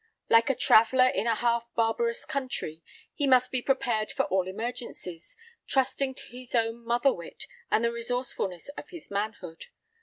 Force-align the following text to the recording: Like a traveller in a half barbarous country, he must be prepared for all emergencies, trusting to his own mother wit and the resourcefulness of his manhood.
Like 0.29 0.49
a 0.49 0.55
traveller 0.55 1.05
in 1.05 1.27
a 1.27 1.35
half 1.35 1.69
barbarous 1.75 2.25
country, 2.25 2.81
he 3.13 3.27
must 3.27 3.51
be 3.51 3.61
prepared 3.61 4.11
for 4.11 4.23
all 4.25 4.47
emergencies, 4.47 5.37
trusting 5.67 6.15
to 6.15 6.23
his 6.25 6.55
own 6.55 6.83
mother 6.83 7.13
wit 7.13 7.45
and 7.69 7.83
the 7.83 7.91
resourcefulness 7.91 8.69
of 8.69 8.89
his 8.89 9.11
manhood. 9.11 9.65